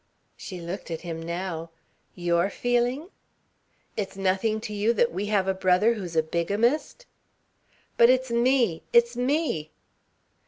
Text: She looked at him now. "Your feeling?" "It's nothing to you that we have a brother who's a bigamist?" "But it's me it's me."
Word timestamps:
She 0.35 0.59
looked 0.59 0.89
at 0.89 1.01
him 1.01 1.21
now. 1.21 1.69
"Your 2.15 2.49
feeling?" 2.49 3.09
"It's 3.95 4.17
nothing 4.17 4.59
to 4.61 4.73
you 4.73 4.93
that 4.93 5.11
we 5.11 5.27
have 5.27 5.47
a 5.47 5.53
brother 5.53 5.93
who's 5.93 6.15
a 6.15 6.23
bigamist?" 6.23 7.05
"But 7.97 8.09
it's 8.09 8.31
me 8.31 8.81
it's 8.91 9.15
me." 9.15 9.69